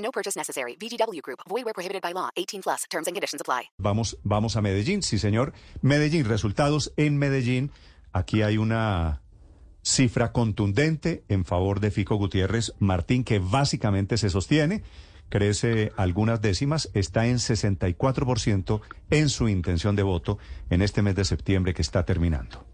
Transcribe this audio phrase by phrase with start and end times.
[0.00, 0.76] No purchase necessary.
[0.76, 1.40] VGW Group.
[1.48, 2.30] Void where prohibited by law.
[2.36, 2.84] 18 plus.
[2.90, 3.70] Terms and conditions apply.
[3.78, 5.52] Vamos, vamos a Medellín, sí señor.
[5.82, 7.70] Medellín, resultados en Medellín.
[8.12, 9.22] Aquí hay una
[9.82, 14.82] cifra contundente en favor de Fico Gutiérrez Martín que básicamente se sostiene
[15.30, 20.38] crece algunas décimas, está en 64% en su intención de voto
[20.68, 22.66] en este mes de septiembre que está terminando.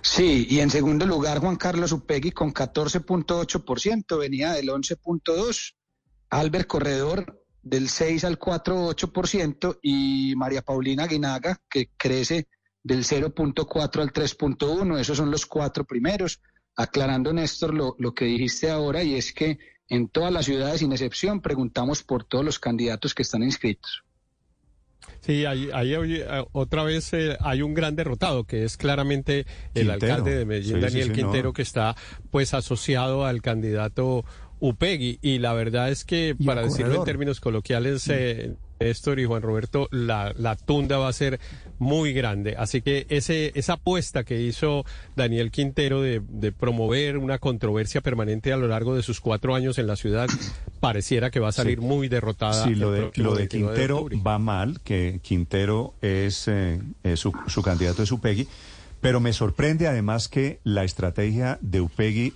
[0.00, 5.74] Sí, y en segundo lugar Juan Carlos Upegui con 14.8%, venía del 11.2%,
[6.34, 12.48] Albert Corredor del 6 al 4.8% y María Paulina Guinaga que crece
[12.82, 16.40] del 0.4 al 3.1, esos son los cuatro primeros.
[16.76, 20.90] Aclarando, Néstor, lo, lo que dijiste ahora y es que en todas las ciudades, sin
[20.90, 24.02] excepción, preguntamos por todos los candidatos que están inscritos.
[25.20, 30.36] Sí, ahí, eh, otra vez eh, hay un gran derrotado que es claramente el alcalde
[30.36, 31.96] de Medellín, Daniel Quintero, que está
[32.30, 34.24] pues asociado al candidato
[34.60, 35.18] Upegui.
[35.22, 39.88] Y la verdad es que, para decirlo en términos coloquiales, eh, Néstor y Juan Roberto,
[39.90, 41.40] la, la, tunda va a ser
[41.78, 42.54] muy grande.
[42.58, 44.84] Así que ese, esa apuesta que hizo
[45.16, 49.78] Daniel Quintero de, de, promover una controversia permanente a lo largo de sus cuatro años
[49.78, 50.28] en la ciudad,
[50.80, 52.64] pareciera que va a salir muy derrotada.
[52.64, 56.80] Sí, lo de, lo de Quintero va mal, que Quintero es, eh,
[57.16, 58.48] su, su, candidato es Upegui,
[59.00, 62.34] pero me sorprende además que la estrategia de Upegui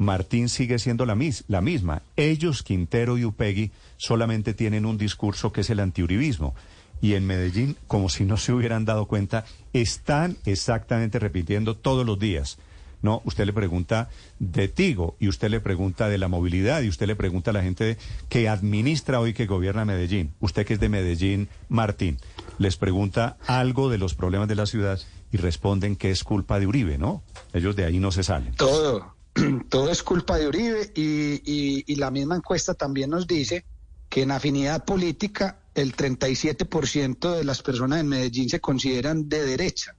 [0.00, 2.00] Martín sigue siendo la, mis, la misma.
[2.16, 6.54] Ellos, Quintero y Upegui, solamente tienen un discurso que es el antiuribismo.
[7.02, 12.18] Y en Medellín, como si no se hubieran dado cuenta, están exactamente repitiendo todos los
[12.18, 12.56] días.
[13.02, 14.08] No, usted le pregunta
[14.38, 17.62] de Tigo y usted le pregunta de la movilidad y usted le pregunta a la
[17.62, 17.98] gente
[18.30, 20.32] que administra hoy que gobierna Medellín.
[20.40, 22.16] Usted que es de Medellín, Martín,
[22.56, 24.98] les pregunta algo de los problemas de la ciudad
[25.30, 27.22] y responden que es culpa de Uribe, ¿no?
[27.52, 28.54] Ellos de ahí no se salen.
[28.54, 29.19] Todo,
[29.68, 33.64] todo es culpa de Uribe y, la misma encuesta también nos dice
[34.08, 39.94] que en afinidad política el 37% de las personas en Medellín se consideran de derecha,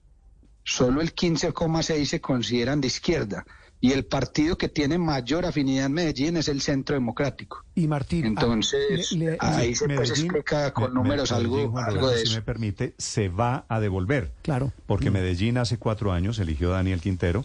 [0.63, 3.45] solo el 15,6% se consideran de izquierda.
[3.83, 7.65] Y el partido que tiene mayor afinidad en Medellín es el Centro Democrático.
[7.73, 8.27] Y Martín.
[8.27, 9.09] Entonces,
[9.39, 12.27] ahí se pues explica con números algo, algo de eso.
[12.27, 14.33] Si me permite, se va a devolver.
[14.43, 14.71] Claro.
[14.85, 17.43] Porque Medellín hace cuatro años eligió a Daniel Quintero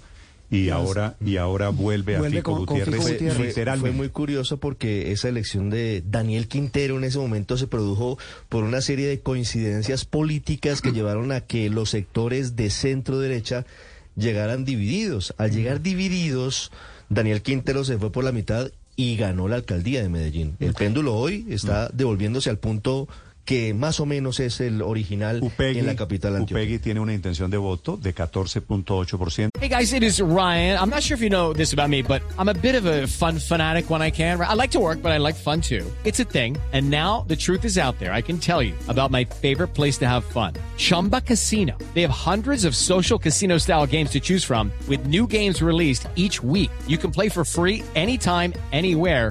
[0.51, 6.03] y ahora y ahora vuelve, a Fico Gutiérrez, Fue, muy curioso porque esa elección de
[6.07, 8.19] Daniel Quintero en ese momento se produjo
[8.49, 13.67] por una serie de coincidencias políticas que llevaron a que los sectores de centro derecha
[14.15, 15.34] llegaran divididos.
[15.37, 16.71] Al llegar divididos,
[17.09, 20.57] Daniel Quintero se fue por la mitad y ganó la alcaldía de Medellín.
[20.59, 23.09] El péndulo hoy está devolviéndose al punto
[23.47, 26.65] que más o menos es el original Upegui, en la capital antioquia.
[26.65, 29.51] Upegui tiene una intención de voto de 14.8%.
[29.59, 30.77] Hey guys, it is Ryan.
[30.79, 33.07] I'm not sure if you know this about me, but I'm a bit of a
[33.07, 34.41] fun fanatic when I can.
[34.41, 35.84] I like to work, but I like fun too.
[36.05, 36.59] It's a thing.
[36.73, 38.12] And now the truth is out there.
[38.12, 40.55] I can tell you about my favorite place to have fun.
[40.77, 41.78] Chumba Casino.
[41.95, 46.09] They have hundreds of social casino style games to choose from with new games released
[46.17, 46.71] each week.
[46.89, 49.31] You can play for free anytime, anywhere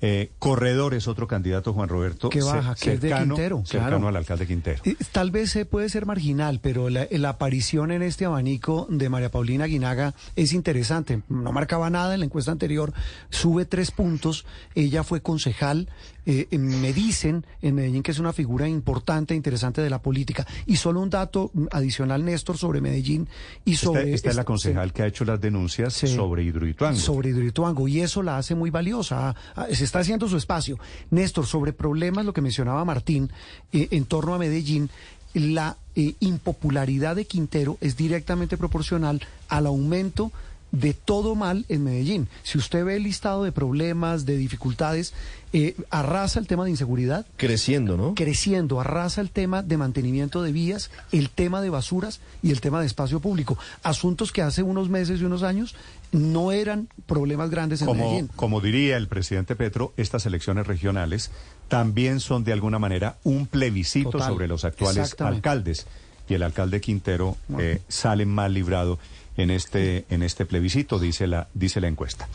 [0.00, 2.28] Eh, Corredor es otro candidato, Juan Roberto.
[2.28, 3.62] Que baja, que es de Quintero.
[3.64, 4.82] Cercano al alcalde Quintero.
[5.12, 9.66] Tal vez puede ser marginal, pero la, la, aparición en este abanico de María Paulina
[9.66, 11.22] Guinaga es interesante.
[11.28, 12.92] No marcaba nada en la encuesta anterior,
[13.30, 14.44] sube tres puntos.
[14.74, 15.88] Ella fue concejal
[16.28, 20.02] eh, eh, me dicen en Medellín que es una figura importante, e interesante de la
[20.02, 20.44] política.
[20.66, 23.28] Y solo un dato adicional, Néstor, sobre Medellín
[23.64, 24.12] y sobre...
[24.12, 26.98] Esta, es la concejal que ha hecho las denuncias sobre Hidroituango.
[26.98, 29.28] Sobre Hidroituango, y eso la hace muy valiosa.
[29.28, 30.78] Ah, ah, está haciendo su espacio.
[31.10, 33.30] Néstor, sobre problemas, lo que mencionaba Martín,
[33.72, 34.90] eh, en torno a Medellín,
[35.34, 35.76] la
[36.20, 40.30] impopularidad de Quintero es directamente proporcional al aumento
[40.72, 42.28] de todo mal en Medellín.
[42.42, 45.14] Si usted ve el listado de problemas, de dificultades,
[45.52, 47.24] eh, arrasa el tema de inseguridad.
[47.36, 48.14] Creciendo, ¿no?
[48.14, 52.80] Creciendo, arrasa el tema de mantenimiento de vías, el tema de basuras y el tema
[52.80, 53.56] de espacio público.
[53.82, 55.74] Asuntos que hace unos meses y unos años
[56.12, 58.30] no eran problemas grandes en Medellín.
[58.36, 61.30] Como diría el presidente Petro, estas elecciones regionales
[61.68, 65.86] también son de alguna manera un plebiscito sobre los actuales alcaldes.
[66.28, 68.98] Y el alcalde Quintero eh, sale mal librado
[69.36, 72.28] en este, en este plebiscito, dice la, dice la encuesta.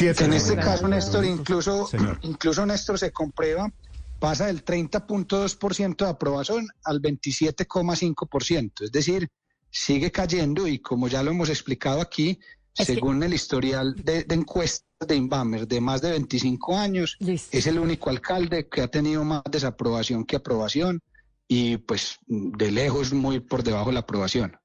[0.00, 1.88] en este caso, Néstor, incluso,
[2.22, 3.70] incluso Néstor se comprueba,
[4.18, 8.84] pasa del 30.2% de aprobación al 27,5%.
[8.84, 9.28] Es decir,
[9.70, 12.38] sigue cayendo y como ya lo hemos explicado aquí,
[12.74, 18.10] según el historial de, encuestas de Inbamer de más de 25 años, es el único
[18.10, 21.00] alcalde que ha tenido más desaprobación que aprobación
[21.48, 24.56] y pues de lejos muy por debajo de la aprobación.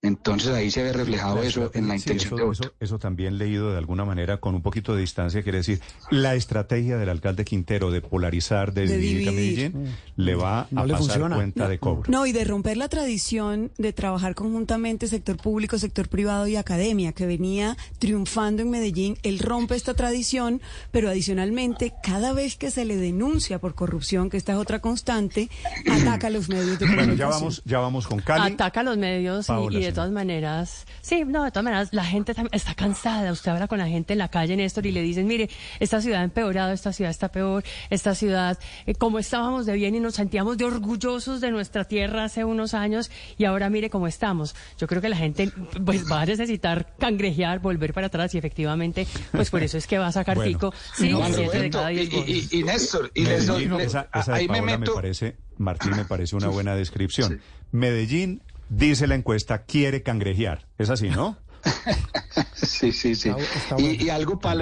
[0.00, 2.72] Entonces ahí se ve reflejado eso en la intención de voto.
[2.78, 5.80] Eso, también leído de alguna manera con un poquito de distancia, quiere decir,
[6.12, 11.68] la estrategia del alcalde Quintero de polarizar, de, dividir, Medellín, le va a pasar cuenta
[11.68, 12.04] de cobro.
[12.06, 17.12] No, y de romper la tradición de trabajar conjuntamente sector público, sector privado y academia,
[17.12, 19.18] que venía triunfando en Medellín.
[19.24, 20.62] Él rompe esta tradición,
[20.92, 25.50] pero adicionalmente, cada vez que se le denuncia por corrupción, que esta es otra constante,
[25.90, 27.06] ataca a los medios de comunicación.
[27.08, 28.52] Bueno, ya vamos, ya vamos con Cali.
[28.52, 32.34] Ataca a los medios y de todas maneras, sí, no, de todas maneras, la gente
[32.52, 33.32] está cansada.
[33.32, 35.48] Usted habla con la gente en la calle, Néstor, y le dicen, mire,
[35.80, 39.94] esta ciudad ha empeorado, esta ciudad está peor, esta ciudad, eh, como estábamos de bien
[39.94, 44.06] y nos sentíamos de orgullosos de nuestra tierra hace unos años, y ahora mire cómo
[44.06, 44.54] estamos.
[44.78, 45.50] Yo creo que la gente
[45.84, 49.98] pues va a necesitar cangrejear, volver para atrás, y efectivamente, pues por eso es que
[49.98, 54.60] va a sacar pico, sí, de cada diez y, y, Néstor, y esa, ahí me,
[54.60, 54.78] meto...
[54.78, 57.40] me parece, Martín, me parece una buena descripción.
[57.70, 60.66] Medellín dice la encuesta, quiere cangrejear.
[60.78, 61.38] Es así, ¿no?
[62.54, 63.30] sí, sí, sí.
[63.78, 64.54] y, algo para,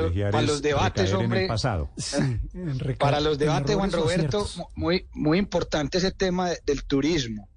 [0.43, 1.47] los debates, hombre.
[1.47, 1.91] pasado.
[2.99, 7.49] para los debates, Juan Roberto, muy, muy importante ese tema del turismo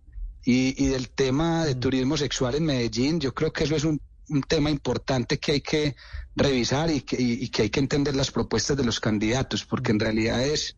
[0.43, 1.79] y, del tema de mm.
[1.79, 3.19] turismo sexual en Medellín.
[3.19, 4.01] Yo creo que eso es un,
[4.47, 5.95] tema importante que hay que
[6.39, 9.99] revisar y que, y que, hay que entender las propuestas de los candidatos, porque en
[9.99, 10.75] realidad es,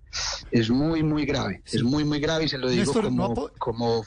[0.52, 1.62] es muy, muy grave.
[1.72, 4.06] Es muy, muy grave y se lo digo como, como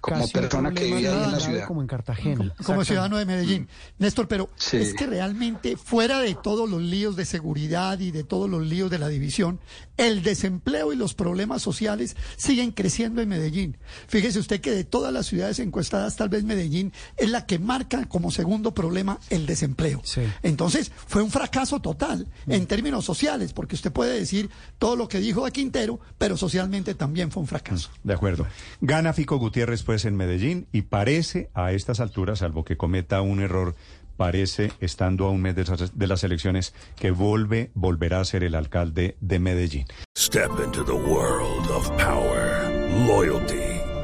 [0.00, 1.66] como persona que vive en la ciudad.
[1.66, 2.54] Como en Cartagena.
[2.64, 3.68] Como, ciudadano de Medellín.
[3.98, 8.48] Néstor, pero es que realmente, fuera de todos los líos de seguridad y de todos
[8.48, 9.60] los líos de la división,
[9.96, 13.76] el desempleo y los problemas sociales siguen creciendo en Medellín.
[14.08, 18.06] Fíjese usted que de todas las ciudades encuestadas, tal vez Medellín es la que marca
[18.06, 20.02] como segundo problema el desempleo.
[20.42, 22.52] Entonces, fue un fracaso total mm.
[22.52, 26.94] en términos sociales, porque usted puede decir todo lo que dijo de Quintero, pero socialmente
[26.94, 27.90] también fue un fracaso.
[28.02, 28.46] De acuerdo.
[28.80, 33.40] Gana Fico Gutiérrez pues en Medellín y parece a estas alturas, salvo que cometa un
[33.40, 33.74] error,
[34.16, 39.16] parece, estando a un mes de, las elecciones, que vuelve, volverá a ser el alcalde
[39.20, 39.86] de Medellín.
[40.16, 42.68] Step into the world of power,
[43.06, 43.69] loyalty